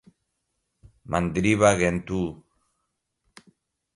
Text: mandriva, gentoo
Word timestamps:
mandriva, 1.09 1.69
gentoo 1.81 2.29